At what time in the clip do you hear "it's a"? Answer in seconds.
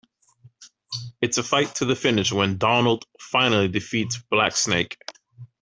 1.21-1.43